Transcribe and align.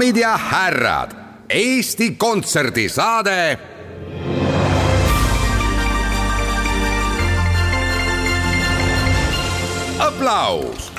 daamid 0.00 0.16
ja 0.16 0.36
härrad, 0.36 1.10
Eesti 1.48 2.14
Kontserdi 2.16 2.88
saade. 2.88 3.58
aplaus 9.98 10.92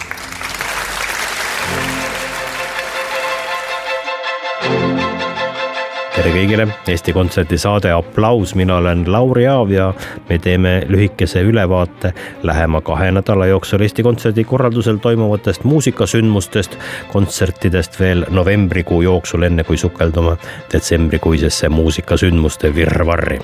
tere 6.22 6.36
kõigile, 6.36 6.66
Eesti 6.92 7.14
Kontserdi 7.18 7.58
saade 7.58 7.90
Applaus, 7.96 8.52
mina 8.54 8.76
olen 8.78 9.00
Lauri 9.10 9.48
Aav 9.50 9.72
ja 9.74 9.88
me 10.28 10.38
teeme 10.38 10.74
lühikese 10.86 11.42
ülevaate 11.42 12.12
lähema 12.46 12.82
kahe 12.86 13.08
nädala 13.16 13.48
jooksul 13.50 13.82
Eesti 13.82 14.06
Kontserdi 14.06 14.44
korraldusel 14.46 15.00
toimuvatest 15.02 15.66
muusikasündmustest, 15.66 16.78
kontsertidest 17.10 17.98
veel 18.00 18.28
novembrikuu 18.30 19.02
jooksul, 19.02 19.48
enne 19.50 19.66
kui 19.66 19.82
sukeldume 19.82 20.38
detsembrikuisesse 20.74 21.74
muusikasündmuste 21.74 22.76
virvarri 22.76 23.40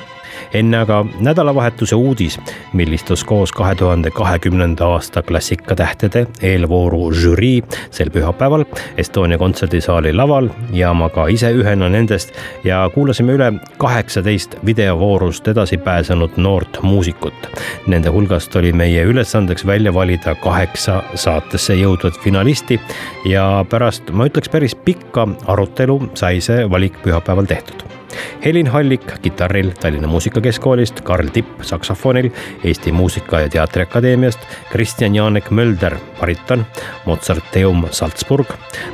enne 0.53 0.77
aga 0.77 1.05
nädalavahetuse 1.19 1.95
uudis, 1.95 2.39
millistus 2.73 3.23
koos 3.23 3.51
kahe 3.51 3.75
tuhande 3.75 4.11
kahekümnenda 4.11 4.85
aasta 4.85 5.21
klassikatähtede 5.23 6.27
eelvooru 6.41 7.11
žürii 7.11 7.63
sel 7.91 8.09
pühapäeval 8.09 8.65
Estonia 8.97 9.37
kontserdisaali 9.37 10.13
laval 10.13 10.49
ja 10.73 10.93
ma 10.93 11.09
ka 11.09 11.27
ise 11.27 11.51
ühena 11.53 11.89
nendest 11.89 12.33
ja 12.63 12.83
kuulasime 12.93 13.35
üle 13.37 13.51
kaheksateist 13.77 14.57
videovoorust 14.65 15.47
edasi 15.47 15.77
pääsenud 15.77 16.37
noort 16.37 16.81
muusikut. 16.81 17.49
Nende 17.87 18.09
hulgast 18.09 18.55
oli 18.55 18.73
meie 18.73 19.03
ülesandeks 19.03 19.65
välja 19.65 19.93
valida 19.93 20.35
kaheksa 20.35 21.01
saatesse 21.15 21.75
jõudvat 21.75 22.19
finalisti 22.23 22.79
ja 23.25 23.65
pärast, 23.69 24.11
ma 24.11 24.27
ütleks, 24.29 24.49
päris 24.51 24.75
pikka 24.75 25.27
arutelu 25.47 26.01
sai 26.15 26.41
see 26.41 26.65
valik 26.69 27.01
pühapäeval 27.03 27.49
tehtud 27.49 27.96
Helin 28.45 28.67
Hallik 28.67 29.21
kitarril 29.21 29.71
Tallinna 29.79 30.07
Muusikakeskkoolist, 30.07 31.01
Karl 31.01 31.27
Tipp 31.33 31.61
saksofonil 31.61 32.29
Eesti 32.63 32.91
Muusika- 32.91 33.39
ja 33.39 33.49
Teatriakadeemiast, 33.49 34.39
Kristjan 34.71 35.15
Janek 35.15 35.51
Mölder, 35.51 35.95
bariton, 36.19 36.65
Mozarteum 37.05 37.85
Salzburg, 37.91 38.47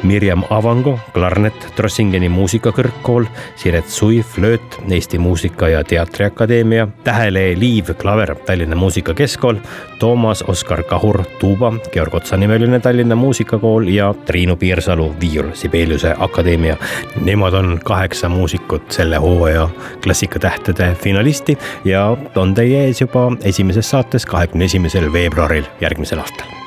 Mirjam 0.04 0.44
Avango, 0.50 1.00
klarnet, 1.14 1.74
Trossingeni 1.76 2.30
muusikakõrgkool, 2.30 3.26
Siret 3.56 3.90
Sui, 3.90 4.24
flööt, 4.24 4.80
Eesti 4.90 5.18
Muusika- 5.18 5.70
ja 5.70 5.84
Teatriakadeemia, 5.84 6.88
Tähelee 7.04 7.60
Liiv, 7.60 7.94
klaver, 7.98 8.36
Tallinna 8.36 8.76
Muusikakeskkool, 8.76 9.56
Toomas 10.00 10.44
Oskar 10.48 10.84
Kahur, 10.84 11.24
tuuba, 11.40 11.74
Georg 11.92 12.16
Otsa 12.16 12.38
nimeline 12.38 12.80
Tallinna 12.80 13.16
Muusikakool 13.16 13.88
ja 13.88 14.14
Triinu 14.26 14.56
Piirsalu, 14.56 15.16
viiul, 15.20 15.52
Sibeliuse 15.54 16.16
Akadeemia. 16.20 16.78
Nemad 17.22 17.54
on 17.54 17.80
kaheksa 17.84 18.30
muusikut 18.30 18.92
selle 18.92 19.12
hooaja 19.19 19.69
klassikatähtede 20.03 20.95
finalisti 20.95 21.57
ja 21.85 22.18
on 22.35 22.53
teie 22.53 22.85
ees 22.88 23.01
juba 23.01 23.31
esimeses 23.44 23.90
saates, 23.90 24.25
kahekümne 24.25 24.66
esimesel 24.66 25.13
veebruaril 25.13 25.69
järgmisel 25.81 26.19
aastal 26.24 26.63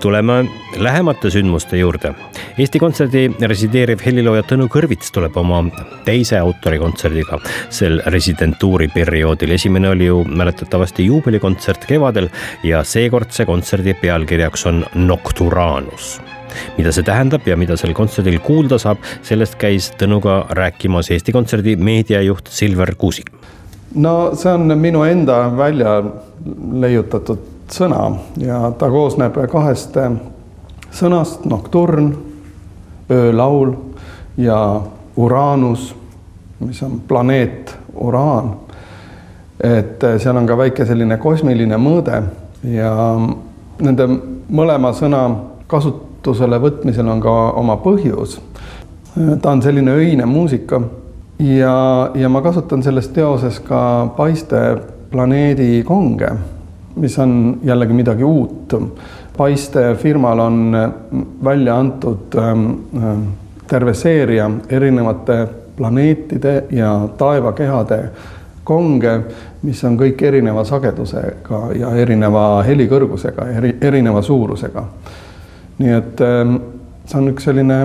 tuleme 0.00 0.44
lähemate 0.76 1.30
sündmuste 1.30 1.76
juurde. 1.76 2.14
Eesti 2.58 2.78
Kontserdi 2.78 3.26
resideeriv 3.40 4.00
helilooja 4.04 4.42
Tõnu 4.48 4.68
Kõrvits 4.72 5.12
tuleb 5.12 5.36
oma 5.40 5.62
teise 6.04 6.38
autorikontserdiga 6.40 7.38
sel 7.68 8.00
residentuuri 8.06 8.88
perioodil. 8.88 9.50
esimene 9.50 9.88
oli 9.88 10.06
ju 10.06 10.24
mäletatavasti 10.24 11.06
juubelikontsert 11.06 11.86
kevadel 11.86 12.28
ja 12.62 12.84
seekordse 12.84 13.44
kontserdi 13.44 13.94
pealkirjaks 13.94 14.66
on 14.66 14.84
Nocturanus 14.94 16.20
mida 16.78 16.92
see 16.92 17.06
tähendab 17.06 17.46
ja 17.48 17.56
mida 17.56 17.76
sel 17.76 17.94
kontserdil 17.96 18.40
kuulda 18.44 18.78
saab, 18.78 19.02
sellest 19.22 19.58
käis 19.60 19.90
Tõnuga 20.00 20.44
rääkimas 20.56 21.10
Eesti 21.10 21.32
Kontserdi 21.32 21.76
meediajuht 21.76 22.48
Silver 22.48 22.94
Kuusik. 22.94 23.30
no 23.94 24.34
see 24.34 24.52
on 24.52 24.78
minu 24.78 25.04
enda 25.04 25.42
välja 25.56 26.02
leiutatud 26.72 27.38
sõna 27.70 28.10
ja 28.40 28.70
ta 28.78 28.90
koosneb 28.90 29.36
kahest 29.50 29.96
sõnast, 30.90 31.44
nokturn, 31.46 32.14
öölaul 33.10 33.74
ja 34.36 34.80
Uranus, 35.16 35.94
mis 36.60 36.82
on 36.82 37.00
planeet 37.08 37.76
Uraan. 37.94 38.56
et 39.60 40.00
seal 40.18 40.36
on 40.36 40.46
ka 40.46 40.56
väike 40.56 40.86
selline 40.88 41.18
kosmiline 41.20 41.76
mõõde 41.76 42.22
ja 42.64 42.92
nende 43.80 44.06
mõlema 44.48 44.92
sõna 44.96 45.24
kasut-, 45.68 46.06
kasutusele 46.20 46.58
võtmisel 46.60 47.08
on 47.08 47.20
ka 47.20 47.52
oma 47.56 47.76
põhjus. 47.80 48.40
ta 49.42 49.50
on 49.50 49.62
selline 49.62 49.90
öine 49.90 50.26
muusika 50.26 50.80
ja, 51.38 52.10
ja 52.14 52.28
ma 52.28 52.42
kasutan 52.42 52.82
selles 52.82 53.08
teoses 53.08 53.60
ka 53.60 54.12
Paiste 54.16 54.76
planeedi 55.10 55.82
konge, 55.84 56.28
mis 56.96 57.18
on 57.18 57.60
jällegi 57.64 57.92
midagi 57.92 58.24
uut. 58.24 58.74
Paiste 59.36 59.94
firmal 59.96 60.38
on 60.38 60.76
välja 61.44 61.78
antud 61.78 62.36
ähm, 62.36 62.70
ähm, 62.96 63.22
terve 63.66 63.94
seeria 63.94 64.50
erinevate 64.68 65.48
planeetide 65.76 66.64
ja 66.70 67.08
taevakehade 67.18 68.10
konge, 68.64 69.20
mis 69.62 69.82
on 69.84 69.96
kõik 69.96 70.22
erineva 70.22 70.64
sagedusega 70.64 71.72
ja 71.74 71.94
erineva 71.96 72.62
helikõrgusega, 72.62 73.48
eri, 73.56 73.74
erineva 73.80 74.22
suurusega 74.22 74.84
nii 75.80 75.94
et 75.96 76.20
ähm, 76.24 76.56
see 77.08 77.20
on 77.20 77.30
üks 77.32 77.46
selline 77.48 77.78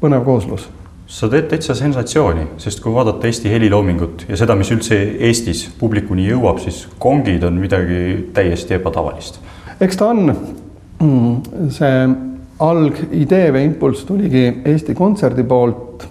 põnev 0.00 0.24
kooslus. 0.26 0.68
Sa 1.10 1.26
teed 1.26 1.48
täitsa 1.50 1.74
sensatsiooni, 1.74 2.44
sest 2.62 2.78
kui 2.84 2.92
vaadata 2.94 3.26
Eesti 3.26 3.50
heliloomingut 3.50 4.28
ja 4.30 4.38
seda, 4.38 4.54
mis 4.58 4.70
üldse 4.70 4.98
Eestis 5.26 5.64
publikuni 5.80 6.28
jõuab, 6.28 6.60
siis 6.62 6.84
kongid 7.02 7.42
on 7.48 7.58
midagi 7.58 8.30
täiesti 8.34 8.76
ebatavalist. 8.78 9.40
eks 9.80 9.98
ta 9.98 10.12
on, 10.12 10.30
mm, 11.00 11.66
see 11.74 11.96
algidee 12.62 13.50
või 13.50 13.66
impulss 13.72 14.06
tuligi 14.06 14.44
Eesti 14.70 14.94
Kontserdi 14.94 15.42
poolt. 15.42 16.06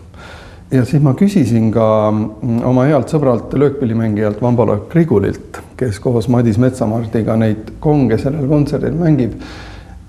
Ja 0.69 0.83
siis 0.85 1.01
ma 1.01 1.15
küsisin 1.17 1.71
ka 1.73 1.87
mm, 2.11 2.59
oma 2.67 2.83
healt 2.85 3.09
sõbralt 3.09 3.55
löökpillimängijalt 3.55 4.41
Vambalo 4.41 4.81
Grigulilt, 4.91 5.63
kes 5.79 5.97
koos 6.03 6.27
Madis 6.27 6.59
Metsamardiga 6.61 7.39
neid 7.39 7.71
konge 7.79 8.19
sellel 8.21 8.51
kontserdil 8.51 8.99
mängib 8.99 9.39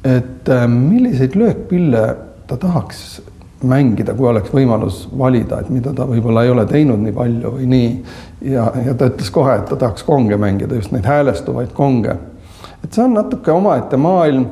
et 0.04 0.48
äh, 0.48 0.68
milliseid 0.68 1.36
löökpille 1.36 2.16
ta 2.46 2.56
tahaks 2.56 3.22
mängida, 3.62 4.14
kui 4.16 4.28
oleks 4.28 4.52
võimalus 4.54 5.02
valida, 5.18 5.60
et 5.60 5.68
mida 5.72 5.92
ta 5.96 6.06
võib-olla 6.08 6.44
ei 6.46 6.52
ole 6.52 6.64
teinud 6.68 7.02
nii 7.02 7.12
palju 7.12 7.52
või 7.58 7.68
nii. 7.68 7.90
ja, 8.54 8.70
ja 8.86 8.94
ta 8.94 9.10
ütles 9.10 9.30
kohe, 9.34 9.58
et 9.60 9.68
ta 9.68 9.76
tahaks 9.76 10.04
konge 10.08 10.38
mängida, 10.40 10.78
just 10.78 10.94
neid 10.94 11.04
häälestuvaid 11.08 11.74
konge. 11.76 12.16
et 12.84 12.92
see 12.92 13.04
on 13.04 13.14
natuke 13.14 13.52
omaette 13.52 14.00
maailm, 14.00 14.46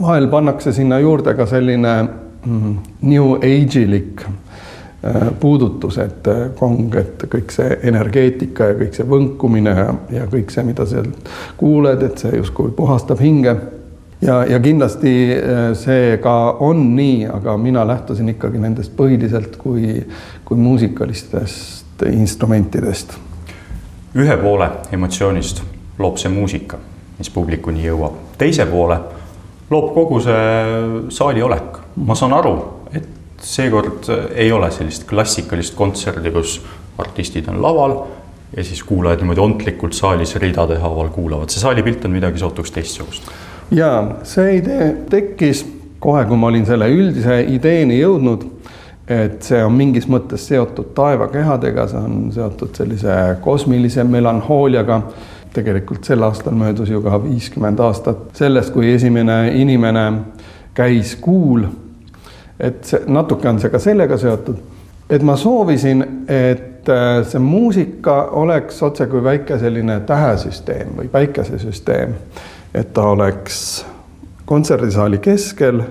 vahel 0.00 0.28
pannakse 0.28 0.72
sinna 0.72 0.98
juurde 0.98 1.34
ka 1.38 1.46
selline 1.46 1.94
mm, 2.02 2.76
new 3.06 3.36
age'ilik 3.38 4.24
äh, 4.26 5.30
puudutus, 5.40 5.98
et 6.02 6.26
äh, 6.26 6.48
kong, 6.58 6.94
et 6.98 7.26
kõik 7.30 7.54
see 7.54 7.78
energeetika 7.82 8.72
ja 8.72 8.78
kõik 8.82 8.98
see 8.98 9.06
võnkumine 9.06 9.76
ja, 9.76 9.90
ja 10.10 10.30
kõik 10.30 10.50
see, 10.50 10.66
mida 10.66 10.86
sealt 10.90 11.30
kuuled, 11.56 12.02
et 12.02 12.18
see 12.18 12.34
justkui 12.42 12.74
puhastab 12.74 13.22
hinge 13.22 13.54
ja, 14.22 14.44
ja 14.44 14.60
kindlasti 14.60 15.12
äh, 15.34 15.60
see 15.78 16.18
ka 16.22 16.56
on 16.60 16.96
nii, 16.96 17.24
aga 17.30 17.56
mina 17.56 17.86
lähtusin 17.86 18.28
ikkagi 18.34 18.60
nendest 18.60 18.94
põhiliselt 18.96 19.56
kui, 19.60 20.00
kui 20.44 20.56
muusikalistest 20.60 22.04
instrumentidest. 22.10 23.16
ühe 24.14 24.36
poole 24.36 24.70
emotsioonist 24.92 25.62
loob 25.98 26.18
see 26.18 26.32
muusika, 26.32 26.78
mis 27.18 27.30
publikuni 27.30 27.84
jõuab, 27.86 28.16
teise 28.38 28.66
poole 28.66 28.98
loob 29.70 29.92
kogu 29.94 30.20
see 30.20 31.08
saali 31.14 31.42
olek. 31.42 31.78
ma 31.96 32.14
saan 32.14 32.32
aru, 32.32 32.54
et 32.92 33.08
seekord 33.40 34.08
ei 34.34 34.52
ole 34.52 34.70
sellist 34.70 35.06
klassikalist 35.08 35.74
kontserdi, 35.74 36.30
kus 36.30 36.60
artistid 36.98 37.48
on 37.48 37.62
laval 37.62 37.94
ja 38.56 38.64
siis 38.64 38.82
kuulajad 38.84 39.22
niimoodi 39.22 39.40
ontlikult 39.40 39.94
saalis 39.94 40.34
ridade 40.36 40.76
haaval 40.82 41.08
kuulavad, 41.14 41.48
see 41.48 41.62
saalipilt 41.62 42.04
on 42.04 42.12
midagi 42.18 42.42
sootuks 42.42 42.74
teistsugust 42.74 43.30
ja 43.70 43.90
see 44.22 44.56
idee 44.58 44.94
tekkis 45.10 45.64
kohe, 46.00 46.24
kui 46.24 46.36
ma 46.36 46.48
olin 46.48 46.66
selle 46.66 46.88
üldise 46.90 47.42
ideeni 47.52 48.00
jõudnud, 48.00 48.46
et 49.10 49.42
see 49.42 49.60
on 49.64 49.74
mingis 49.74 50.06
mõttes 50.10 50.46
seotud 50.48 50.92
taevakehadega, 50.96 51.86
see 51.90 52.00
on 52.00 52.30
seotud 52.34 52.76
sellise 52.78 53.18
kosmilise 53.44 54.04
melanhooliaga. 54.04 55.02
tegelikult 55.50 56.04
sel 56.06 56.22
aastal 56.22 56.54
möödus 56.54 56.90
ju 56.90 57.00
ka 57.02 57.16
viiskümmend 57.24 57.80
aastat 57.82 58.36
sellest, 58.38 58.70
kui 58.72 58.92
esimene 58.92 59.50
inimene 59.58 60.04
käis 60.74 61.16
kuul. 61.16 61.64
et 62.60 62.84
see 62.84 63.00
natuke 63.06 63.48
on 63.48 63.58
see 63.58 63.70
ka 63.70 63.78
sellega 63.78 64.16
seotud, 64.16 64.56
et 65.10 65.22
ma 65.22 65.36
soovisin, 65.36 66.04
et 66.28 66.88
äh, 66.88 67.26
see 67.26 67.38
muusika 67.42 68.22
oleks 68.38 68.82
otsekui 68.82 69.24
väike 69.24 69.58
selline 69.58 70.00
tähesüsteem 70.06 70.94
või 70.96 71.08
päikesesüsteem, 71.08 72.14
et 72.74 72.92
ta 72.94 73.02
oleks 73.02 73.84
kontserdisaali 74.44 75.18
keskel 75.18 75.82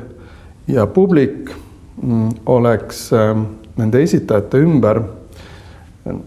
ja 0.68 0.88
publik 0.88 1.52
mm, 2.04 2.30
oleks 2.46 3.14
ähm, 3.14 3.44
nende 3.78 4.04
esitajate 4.04 4.62
ümber 4.64 5.02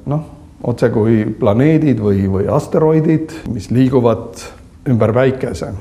noh, 0.06 0.24
otsekui 0.62 1.24
planeedid 1.40 2.00
või, 2.00 2.26
või 2.30 2.46
asteroidid, 2.52 3.32
mis 3.52 3.70
liiguvad 3.70 4.44
ümber 4.88 5.12
Päikese. 5.12 5.72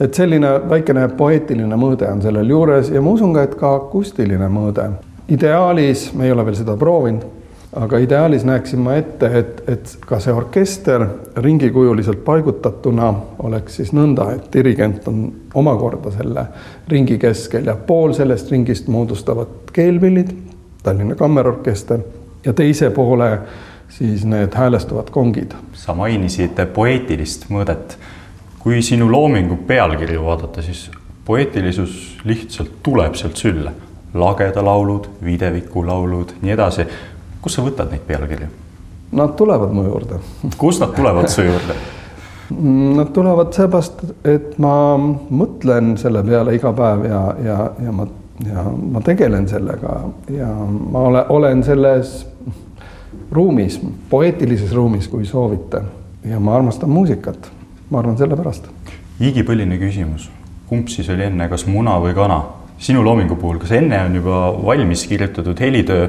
et 0.00 0.14
selline 0.14 0.50
väikene 0.70 1.08
poeetiline 1.08 1.76
mõõde 1.76 2.06
on 2.12 2.22
sellel 2.22 2.50
juures 2.50 2.90
ja 2.90 3.02
ma 3.02 3.10
usun 3.10 3.34
ka, 3.34 3.42
et 3.42 3.54
ka 3.58 3.74
akustiline 3.80 4.48
mõõde. 4.48 4.90
ideaalis, 5.28 6.12
me 6.14 6.26
ei 6.26 6.32
ole 6.32 6.44
veel 6.44 6.56
seda 6.56 6.76
proovinud 6.76 7.37
aga 7.76 7.98
ideaalis 7.98 8.44
näeksin 8.44 8.80
ma 8.80 8.94
ette, 8.96 9.28
et, 9.38 9.62
et 9.68 9.96
ka 10.06 10.20
see 10.20 10.32
orkester 10.32 11.04
ringikujuliselt 11.36 12.24
paigutatuna 12.24 13.12
oleks 13.44 13.76
siis 13.80 13.92
nõnda, 13.92 14.30
et 14.36 14.48
dirigent 14.52 15.08
on 15.08 15.24
omakorda 15.54 16.12
selle 16.16 16.46
ringi 16.88 17.18
keskel 17.20 17.68
ja 17.68 17.76
pool 17.76 18.14
sellest 18.16 18.50
ringist 18.52 18.88
moodustavad 18.88 19.72
keelpillid, 19.72 20.32
Tallinna 20.82 21.14
Kammerorkester 21.18 22.00
ja 22.44 22.52
teise 22.56 22.90
poole 22.94 23.32
siis 23.88 24.24
need 24.24 24.54
häälestuvad 24.54 25.10
kongid. 25.10 25.52
sa 25.72 25.94
mainisid 25.94 26.60
poeetilist 26.74 27.48
mõõdet. 27.50 27.98
kui 28.58 28.82
sinu 28.82 29.12
loomingu 29.12 29.56
pealkirju 29.66 30.24
vaadata, 30.24 30.62
siis 30.62 30.90
poeetilisus 31.24 32.18
lihtsalt 32.24 32.82
tuleb 32.82 33.14
sealt 33.14 33.36
sülle. 33.36 33.72
lageda 34.14 34.64
laulud, 34.64 35.08
videviku 35.24 35.86
laulud, 35.86 36.32
nii 36.42 36.52
edasi 36.52 36.86
kust 37.42 37.58
sa 37.58 37.64
võtad 37.66 37.92
neid 37.92 38.04
pealkirju? 38.06 38.48
Nad 39.18 39.36
tulevad 39.36 39.72
mu 39.72 39.86
juurde. 39.86 40.20
kust 40.56 40.80
nad 40.80 40.94
tulevad 40.96 41.28
su 41.32 41.42
juurde? 41.42 41.76
Nad 42.96 43.12
tulevad 43.12 43.52
seepärast, 43.52 44.00
et 44.24 44.56
ma 44.58 44.72
mõtlen 44.96 45.96
selle 46.00 46.22
peale 46.24 46.54
iga 46.56 46.72
päev 46.72 47.04
ja, 47.04 47.20
ja, 47.44 47.58
ja 47.84 47.92
ma, 47.92 48.06
ja 48.46 48.64
ma 48.64 49.02
tegelen 49.04 49.48
sellega 49.48 49.98
ja 50.32 50.48
ma 50.48 51.02
ole, 51.10 51.24
olen 51.28 51.60
selles 51.64 52.22
ruumis, 53.30 53.80
poeetilises 54.10 54.72
ruumis, 54.72 55.08
kui 55.08 55.26
soovite. 55.26 55.82
ja 56.24 56.40
ma 56.40 56.56
armastan 56.56 56.90
muusikat, 56.90 57.50
ma 57.90 57.98
arvan 57.98 58.16
sellepärast. 58.18 58.68
igipõline 59.20 59.78
küsimus, 59.78 60.30
kumb 60.68 60.88
siis 60.88 61.08
oli 61.12 61.28
enne, 61.28 61.48
kas 61.48 61.66
muna 61.66 61.98
või 62.00 62.14
kana? 62.16 62.42
sinu 62.78 63.02
loomingu 63.04 63.36
puhul, 63.36 63.58
kas 63.58 63.72
enne 63.74 63.98
on 64.06 64.14
juba 64.14 64.40
valmis 64.64 65.06
kirjutatud 65.10 65.60
helitöö 65.60 66.08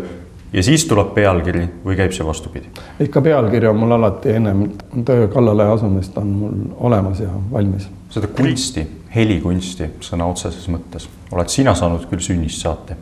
ja 0.54 0.64
siis 0.64 0.86
tuleb 0.90 1.14
pealkiri 1.14 1.66
või 1.86 1.98
käib 2.00 2.14
see 2.16 2.26
vastupidi? 2.26 2.72
ikka 3.00 3.22
pealkiri 3.22 3.68
on 3.70 3.78
mul 3.78 3.92
alati 3.98 4.34
ennem 4.40 4.66
töö 5.06 5.28
kallale 5.34 5.68
asumist 5.74 6.18
on 6.18 6.28
mul 6.28 6.54
olemas 6.90 7.20
ja 7.20 7.30
valmis. 7.52 7.90
seda 8.10 8.28
kunsti, 8.28 8.86
helikunsti 9.16 9.92
sõna 10.06 10.30
otseses 10.30 10.70
mõttes 10.70 11.10
oled 11.32 11.50
sina 11.54 11.76
saanud 11.76 12.08
küll 12.10 12.24
sünnist 12.26 12.62
saati. 12.62 12.98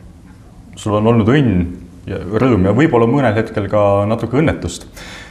sul 0.76 1.00
on 1.00 1.08
olnud 1.08 1.30
õnn 1.32 1.62
ja 2.08 2.20
rõõm 2.20 2.68
ja 2.68 2.76
võib-olla 2.76 3.08
mõnel 3.10 3.36
hetkel 3.36 3.70
ka 3.72 4.06
natuke 4.08 4.40
õnnetust 4.40 4.88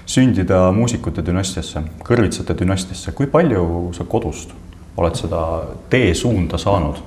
sündida 0.06 0.70
muusikute 0.72 1.24
dünastiasse, 1.26 1.82
kõrvitsate 2.06 2.54
dünastiasse. 2.58 3.12
kui 3.12 3.26
palju 3.26 3.92
sa 3.92 4.04
kodust 4.04 4.54
oled 4.96 5.14
seda 5.14 5.42
teesuunda 5.90 6.58
saanud 6.58 7.02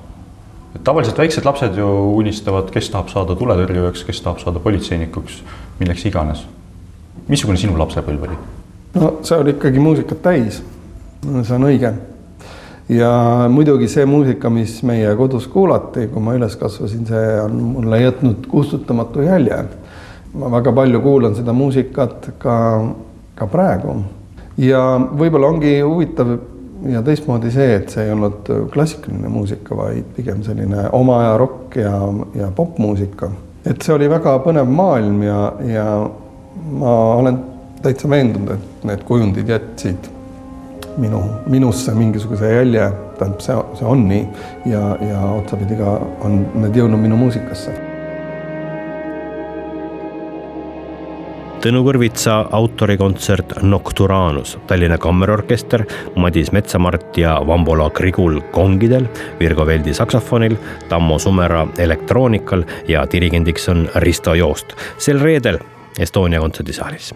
et 0.74 0.84
tavaliselt 0.84 1.18
väiksed 1.18 1.44
lapsed 1.44 1.78
ju 1.78 1.88
unistavad, 2.16 2.70
kes 2.70 2.90
tahab 2.92 3.10
saada 3.10 3.36
tuletõrjujaks, 3.38 4.04
kes 4.06 4.22
tahab 4.22 4.42
saada 4.42 4.62
politseinikuks, 4.62 5.42
milleks 5.80 6.06
iganes. 6.06 6.46
missugune 7.28 7.58
sinu 7.58 7.78
lapsepõlv 7.78 8.26
oli? 8.26 8.38
no 8.94 9.10
see 9.22 9.38
oli 9.38 9.54
ikkagi 9.56 9.82
muusikat 9.82 10.22
täis. 10.22 10.62
see 11.22 11.54
on 11.54 11.66
õige. 11.66 11.92
ja 12.88 13.10
muidugi 13.50 13.88
see 13.88 14.06
muusika, 14.06 14.50
mis 14.50 14.80
meie 14.82 15.14
kodus 15.16 15.46
kuulati, 15.50 16.06
kui 16.12 16.22
ma 16.22 16.34
üles 16.38 16.56
kasvasin, 16.56 17.06
see 17.06 17.34
on 17.42 17.58
mulle 17.74 18.00
jätnud 18.02 18.46
kustutamatu 18.50 19.26
jälje. 19.26 19.64
ma 20.34 20.50
väga 20.50 20.72
palju 20.72 21.00
kuulan 21.00 21.34
seda 21.34 21.52
muusikat 21.52 22.30
ka, 22.38 22.56
ka 23.34 23.46
praegu. 23.46 24.04
ja 24.58 24.84
võib-olla 24.98 25.50
ongi 25.50 25.80
huvitav 25.80 26.38
ja 26.88 27.02
teistmoodi 27.02 27.50
see, 27.52 27.74
et 27.76 27.92
see 27.92 28.06
ei 28.06 28.12
olnud 28.14 28.48
klassikaline 28.72 29.28
muusika, 29.28 29.76
vaid 29.76 30.14
pigem 30.16 30.42
selline 30.46 30.86
oma 30.96 31.20
aja 31.20 31.36
rokk 31.40 31.76
ja, 31.76 31.92
ja 32.34 32.50
popmuusika. 32.56 33.30
et 33.66 33.82
see 33.82 33.94
oli 33.94 34.08
väga 34.10 34.38
põnev 34.44 34.70
maailm 34.72 35.22
ja, 35.22 35.40
ja 35.68 35.86
ma 36.70 36.94
olen 37.20 37.38
täitsa 37.82 38.10
veendunud, 38.10 38.56
et 38.56 38.88
need 38.88 39.04
kujundid 39.08 39.48
jätsid 39.48 40.08
minu, 41.00 41.22
minusse 41.46 41.94
mingisuguse 41.94 42.54
jälje, 42.54 42.90
tähendab, 43.18 43.44
see, 43.44 43.60
see 43.78 43.86
on 43.88 44.08
nii 44.08 44.24
ja, 44.72 44.96
ja 45.04 45.22
otsapidi 45.36 45.78
ka 45.80 46.00
on 46.24 46.42
need 46.64 46.76
jõudnud 46.80 47.08
minu 47.08 47.20
muusikasse 47.20 47.89
Tõnu 51.60 51.82
Kõrvitsa 51.84 52.38
autorikontsert 52.56 53.58
Nocturanus, 53.68 54.54
Tallinna 54.66 54.96
Kammerorkester, 54.96 55.82
Madis 56.16 56.48
Metsamart 56.56 57.18
ja 57.20 57.34
Vambola 57.46 57.90
Grigul 57.92 58.38
kongidel, 58.54 59.04
Virgo 59.40 59.66
Veldi 59.68 59.92
saksofonil, 59.92 60.56
Tammo 60.88 61.18
Sumera 61.20 61.66
elektroonikal 61.76 62.64
ja 62.88 63.04
dirigendiks 63.12 63.68
on 63.68 63.84
Risto 64.00 64.34
Joost. 64.34 64.72
sel 64.96 65.20
reedel 65.20 65.60
Estonia 65.98 66.40
kontserdisaalis 66.40 67.12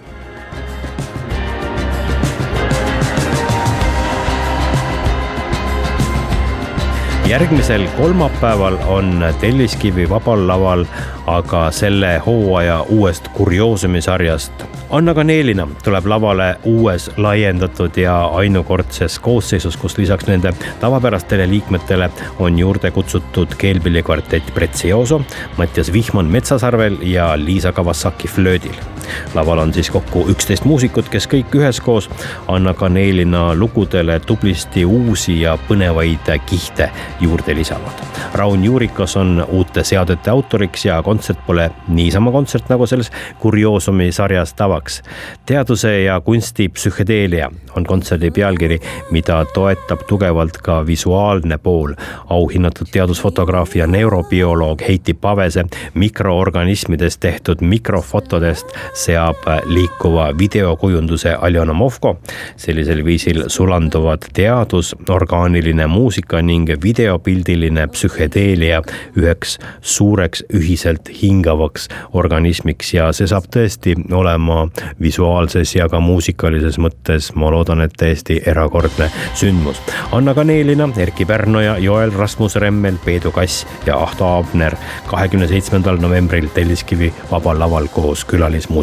järgmisel 7.28 7.88
kolmapäeval 7.96 8.76
on 8.86 9.24
Telliskivi 9.40 10.10
Vabal 10.10 10.48
Laval 10.48 10.84
aga 11.26 11.70
selle 11.70 12.18
hooaja 12.26 12.82
uuest 12.88 13.28
kurioosumisarjast. 13.28 14.52
Anna 14.90 15.14
Kaneelina 15.14 15.68
tuleb 15.84 16.06
lavale 16.06 16.56
uues 16.64 17.10
laiendatud 17.16 17.96
ja 17.96 18.26
ainukordses 18.26 19.18
koosseisus, 19.18 19.76
kus 19.76 19.98
lisaks 19.98 20.26
nende 20.26 20.52
tavapärastele 20.80 21.48
liikmetele 21.50 22.10
on 22.38 22.58
juurde 22.58 22.90
kutsutud 22.90 23.56
keelpillikvartett 23.58 24.54
Prezioso, 24.54 25.22
Mattias 25.56 25.92
Vihman 25.92 26.26
Metsasarvel 26.26 26.96
ja 27.02 27.32
Liisa 27.36 27.72
Kawasaki 27.72 28.28
flöödil. 28.28 28.93
Laval 29.34 29.58
on 29.58 29.74
siis 29.74 29.90
kokku 29.90 30.26
üksteist 30.30 30.64
muusikut, 30.64 31.08
kes 31.08 31.28
kõik 31.28 31.54
üheskoos 31.54 32.10
Anna 32.48 32.74
Kaneelina 32.74 33.54
lugudele 33.54 34.20
tublisti 34.20 34.84
uusi 34.84 35.40
ja 35.40 35.58
põnevaid 35.68 36.30
kihte 36.46 36.90
juurde 37.20 37.54
lisavad. 37.54 38.04
Raun 38.34 38.64
Juurikas 38.64 39.16
on 39.16 39.46
uute 39.48 39.84
seadete 39.84 40.30
autoriks 40.30 40.84
ja 40.84 41.02
kontsert 41.02 41.38
pole 41.46 41.70
niisama 41.88 42.32
kontsert, 42.32 42.68
nagu 42.68 42.86
selles 42.86 43.10
kurioosumi 43.38 44.12
sarjas 44.12 44.54
tavaks. 44.54 45.02
teaduse 45.46 46.02
ja 46.02 46.20
kunsti 46.20 46.68
psühhedeelia 46.68 47.50
on 47.76 47.84
kontserdi 47.84 48.30
pealkiri, 48.30 48.80
mida 49.10 49.44
toetab 49.54 50.00
tugevalt 50.08 50.58
ka 50.58 50.86
visuaalne 50.86 51.58
pool. 51.58 51.94
auhinnatud 52.30 52.86
teadusfotograaf 52.92 53.76
ja 53.76 53.86
neurobioloog 53.86 54.80
Heiti 54.88 55.14
Pavese 55.14 55.64
mikroorganismidest 55.94 57.20
tehtud 57.20 57.60
mikrofotodest 57.60 58.66
seab 58.94 59.46
liikuva 59.66 60.30
videokujunduse 60.38 61.34
Aljona 61.34 61.72
Movko. 61.72 62.16
sellisel 62.56 63.04
viisil 63.04 63.44
sulanduvad 63.46 64.22
teadus, 64.32 64.94
orgaaniline 65.08 65.86
muusika 65.86 66.42
ning 66.42 66.68
videopildiline 66.82 67.86
psühhedeelia 67.86 68.82
üheks 69.18 69.58
suureks 69.80 70.44
ühiselt 70.54 71.10
hingavaks 71.22 71.88
organismiks 72.12 72.94
ja 72.94 73.10
see 73.12 73.26
saab 73.30 73.48
tõesti 73.54 73.96
olema 74.12 74.68
visuaalses 75.00 75.74
ja 75.76 75.88
ka 75.88 76.00
muusikalises 76.00 76.78
mõttes, 76.78 77.32
ma 77.34 77.50
loodan, 77.50 77.82
et 77.84 77.96
täiesti 77.98 78.40
erakordne 78.46 79.10
sündmus. 79.34 79.82
Anna 80.12 80.34
Kaneelina, 80.34 80.88
Erkki 80.96 81.26
Pärnoja, 81.26 81.78
Joel 81.78 82.12
Rasmus 82.14 82.56
Remmel, 82.56 82.98
Peedu 83.04 83.30
Kass 83.34 83.66
ja 83.86 83.98
Ahto 83.98 84.24
Aabner 84.24 84.76
kahekümne 85.10 85.48
seitsmendal 85.48 85.98
novembril 86.00 86.48
Telliskivi 86.54 87.12
Vabal 87.30 87.58
Laval 87.58 87.88
koos 87.92 88.24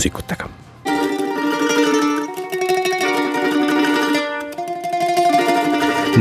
muusikutega 0.02 0.50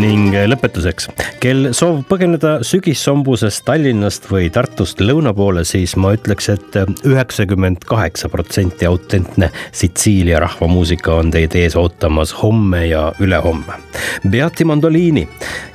ning 0.00 0.32
lõpetuseks, 0.48 1.08
kel 1.42 1.70
soovib 1.76 2.06
põgeneda 2.08 2.52
sügissombusest 2.64 3.64
Tallinnast 3.66 4.28
või 4.30 4.48
Tartust 4.52 5.00
lõuna 5.02 5.32
poole, 5.36 5.64
siis 5.68 5.92
ma 6.00 6.14
ütleks, 6.16 6.48
et 6.54 6.78
üheksakümmend 7.06 7.84
kaheksa 7.88 8.30
protsenti 8.32 8.88
autentne 8.88 9.50
Sitsiilia 9.76 10.40
rahvamuusika 10.40 11.18
on 11.20 11.32
teid 11.34 11.56
ees 11.58 11.76
ootamas 11.76 12.32
homme 12.40 12.86
ja 12.86 13.10
ülehomme. 13.20 13.76
Beati 14.30 14.64
Mandoliini, 14.64 15.26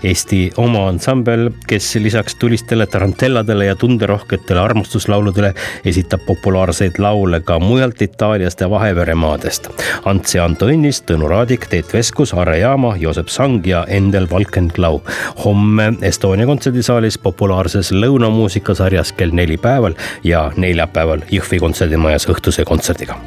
Eesti 0.06 0.40
oma 0.62 0.88
ansambel, 0.90 1.50
kes 1.70 1.92
lisaks 2.02 2.36
tulistele 2.42 2.88
tarantelladele 2.90 3.70
ja 3.70 3.76
tunderohketele 3.76 4.62
armastuslauludele 4.62 5.54
esitab 5.86 6.26
populaarseid 6.26 6.98
laule 7.04 7.42
ka 7.46 7.60
mujalt 7.60 8.02
Itaaliast 8.02 8.62
ja 8.62 8.70
Vaheveremaadest. 8.70 9.70
Ants 10.06 10.36
ja 10.36 10.46
Antonist, 10.46 11.06
Tõnu 11.10 11.30
Raadik, 11.30 11.70
Teet 11.70 11.94
Veskus, 11.94 12.34
Arre 12.34 12.58
Jaama, 12.64 12.96
Joosep 13.02 13.30
Sang 13.30 13.62
ja 13.68 13.86
Endel 13.90 14.15
Valkenklau. 14.32 15.02
homme 15.46 15.94
Estonia 16.02 16.46
kontserdisaalis 16.46 17.18
populaarses 17.18 17.92
lõunamuusikasarjas 17.92 19.14
kell 19.14 19.32
neli 19.32 19.58
päeval 19.58 19.94
ja 20.24 20.52
neljapäeval 20.58 21.28
Jõhvi 21.32 21.60
kontserdimajas 21.60 22.30
õhtuse 22.30 22.66
kontserdiga 22.66 23.20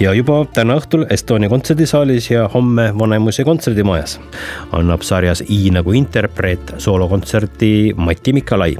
ja 0.00 0.12
juba 0.16 0.40
täna 0.54 0.78
õhtul 0.80 1.04
Estonia 1.12 1.50
kontserdisaalis 1.52 2.30
ja 2.30 2.48
homme 2.48 2.88
Vanemuise 2.98 3.44
kontserdimajas 3.44 4.16
annab 4.72 5.04
sarjas 5.04 5.42
I 5.48 5.70
nagu 5.74 5.92
interpreet 5.92 6.74
soolokontserti 6.78 7.94
Mati 7.96 8.32
Mikalai, 8.32 8.76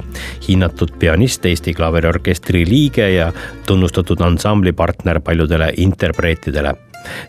hinnatud 0.47 0.95
pianist, 0.99 1.45
Eesti 1.45 1.73
Klaveriorkestri 1.77 2.65
liige 2.69 3.09
ja 3.13 3.31
tunnustatud 3.65 4.21
ansambli 4.21 4.73
partner 4.73 5.21
paljudele 5.21 5.73
interpreetidele 5.77 6.75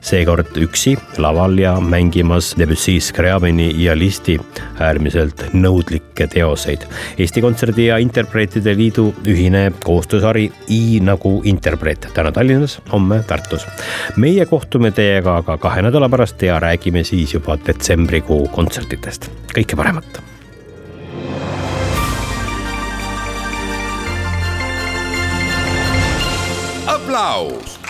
seekord 0.00 0.56
üksi 0.60 0.96
laval 1.22 1.58
ja 1.58 1.74
mängimas 1.80 2.52
Debussy, 2.58 3.00
Scriabini 3.00 3.70
ja 3.82 3.96
Listi 3.98 4.38
äärmiselt 4.80 5.46
nõudlikke 5.52 6.26
teoseid. 6.32 6.86
Eesti 7.18 7.42
Kontserdi 7.44 7.86
ja 7.90 7.98
Interpreetide 8.02 8.76
Liidu 8.76 9.08
ühine 9.28 9.68
koostöösari 9.84 10.48
I 10.68 11.00
nagu 11.04 11.40
interpreet 11.44 12.10
täna 12.14 12.32
Tallinnas, 12.32 12.80
homme 12.92 13.22
Tartus. 13.26 13.66
meie 14.16 14.46
kohtume 14.46 14.90
teiega 14.90 15.36
aga 15.42 15.58
kahe 15.58 15.82
nädala 15.82 16.08
pärast 16.08 16.42
ja 16.42 16.60
räägime 16.60 17.04
siis 17.04 17.34
juba 17.34 17.58
detsembrikuu 17.66 18.48
kontsertidest. 18.48 19.30
kõike 19.54 19.76
paremat 19.76 20.22
aplaus 27.12 27.81